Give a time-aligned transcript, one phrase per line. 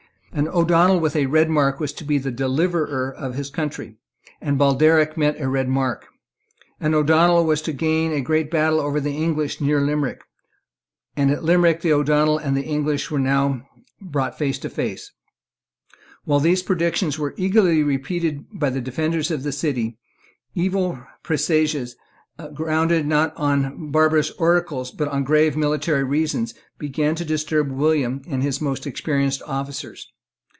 [0.33, 3.97] An O'Donnel with a red mark was to be the deliverer of his country;
[4.39, 6.07] and Baldearg meant a red mark.
[6.79, 10.21] An O'Donnel was to gain a great battle over the English near Limerick;
[11.17, 13.67] and at Limerick the O'Donnel and the English were now
[13.99, 15.11] brought face to face,
[16.23, 19.97] While these predictions were eagerly repeated by the defenders of the city,
[20.55, 21.97] evil presages,
[22.53, 28.41] grounded not on barbarous oracles, but on grave military reasons, began to disturb William and
[28.41, 30.09] his most experienced officers.